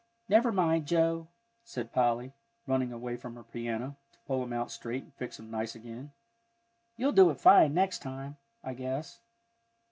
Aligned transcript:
"Never 0.27 0.51
mind, 0.51 0.87
Joe," 0.87 1.27
said 1.63 1.93
Polly, 1.93 2.33
running 2.65 2.91
away 2.91 3.17
from 3.17 3.35
her 3.35 3.43
piano, 3.43 3.97
to 4.13 4.19
pull 4.25 4.41
him 4.41 4.51
out 4.51 4.71
straight 4.71 5.03
and 5.03 5.13
fix 5.13 5.37
him 5.39 5.51
nice 5.51 5.75
again, 5.75 6.11
"you'll 6.97 7.11
do 7.11 7.29
it 7.29 7.39
fine 7.39 7.75
next 7.75 8.01
time, 8.01 8.37
I 8.63 8.73
guess." 8.73 9.21